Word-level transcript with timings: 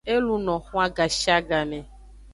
E 0.13 0.15
luno 0.25 0.55
xwan 0.65 0.89
gashiagame. 0.97 1.79